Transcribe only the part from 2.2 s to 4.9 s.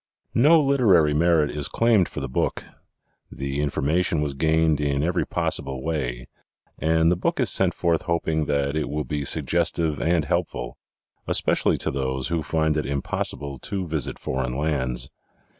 the book. The information was gained